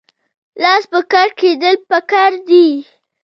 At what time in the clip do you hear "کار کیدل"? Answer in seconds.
1.11-1.75